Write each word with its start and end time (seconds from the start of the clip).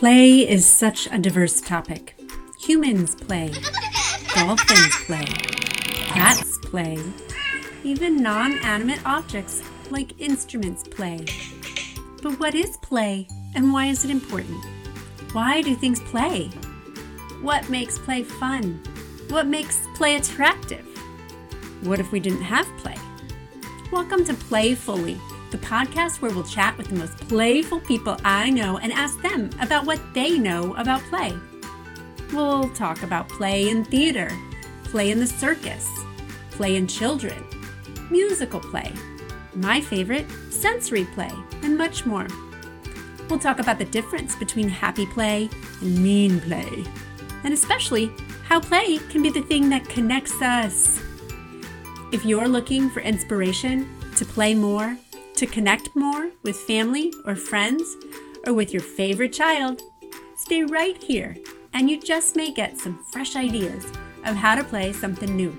Play 0.00 0.48
is 0.48 0.64
such 0.64 1.08
a 1.12 1.18
diverse 1.18 1.60
topic. 1.60 2.18
Humans 2.58 3.16
play, 3.16 3.52
dolphins 4.34 4.96
play, 5.04 5.26
cats 6.06 6.56
play, 6.62 6.98
even 7.84 8.16
non 8.16 8.54
animate 8.64 9.04
objects 9.04 9.62
like 9.90 10.18
instruments 10.18 10.84
play. 10.84 11.26
But 12.22 12.40
what 12.40 12.54
is 12.54 12.78
play 12.78 13.28
and 13.54 13.74
why 13.74 13.88
is 13.88 14.02
it 14.02 14.10
important? 14.10 14.64
Why 15.32 15.60
do 15.60 15.74
things 15.74 16.00
play? 16.00 16.46
What 17.42 17.68
makes 17.68 17.98
play 17.98 18.22
fun? 18.22 18.82
What 19.28 19.48
makes 19.48 19.86
play 19.96 20.16
attractive? 20.16 20.86
What 21.82 22.00
if 22.00 22.10
we 22.10 22.20
didn't 22.20 22.40
have 22.40 22.66
play? 22.78 22.96
Welcome 23.92 24.24
to 24.24 24.32
Playfully, 24.32 25.18
the 25.50 25.58
podcast 25.58 26.20
where 26.20 26.32
we'll 26.32 26.44
chat 26.44 26.76
with 26.78 26.88
the 26.88 26.96
most 26.96 27.16
playful 27.28 27.80
people 27.80 28.16
I 28.24 28.50
know 28.50 28.78
and 28.78 28.92
ask 28.92 29.20
them 29.22 29.50
about 29.60 29.86
what 29.86 30.00
they 30.14 30.38
know 30.38 30.74
about 30.74 31.02
play. 31.02 31.36
We'll 32.32 32.68
talk 32.70 33.02
about 33.02 33.28
play 33.28 33.68
in 33.68 33.84
theater, 33.84 34.30
play 34.84 35.10
in 35.10 35.18
the 35.18 35.26
circus, 35.26 35.88
play 36.52 36.76
in 36.76 36.86
children, 36.86 37.44
musical 38.10 38.60
play, 38.60 38.92
my 39.54 39.80
favorite, 39.80 40.26
sensory 40.50 41.04
play, 41.06 41.32
and 41.62 41.76
much 41.76 42.06
more. 42.06 42.28
We'll 43.28 43.38
talk 43.38 43.58
about 43.58 43.78
the 43.78 43.84
difference 43.84 44.36
between 44.36 44.68
happy 44.68 45.06
play 45.06 45.48
and 45.80 46.02
mean 46.02 46.40
play, 46.40 46.84
and 47.44 47.52
especially 47.52 48.12
how 48.44 48.60
play 48.60 48.98
can 49.10 49.22
be 49.22 49.30
the 49.30 49.42
thing 49.42 49.68
that 49.70 49.88
connects 49.88 50.40
us. 50.42 51.00
If 52.12 52.24
you're 52.24 52.48
looking 52.48 52.90
for 52.90 53.00
inspiration 53.00 53.88
to 54.16 54.24
play 54.24 54.54
more, 54.54 54.96
to 55.40 55.46
connect 55.46 55.96
more 55.96 56.30
with 56.42 56.54
family 56.54 57.14
or 57.24 57.34
friends, 57.34 57.96
or 58.46 58.52
with 58.52 58.74
your 58.74 58.82
favorite 58.82 59.32
child, 59.32 59.80
stay 60.36 60.64
right 60.64 61.02
here 61.02 61.34
and 61.72 61.88
you 61.88 61.98
just 61.98 62.36
may 62.36 62.52
get 62.52 62.76
some 62.76 63.02
fresh 63.10 63.36
ideas 63.36 63.86
of 64.26 64.36
how 64.36 64.54
to 64.54 64.62
play 64.62 64.92
something 64.92 65.34
new. 65.34 65.56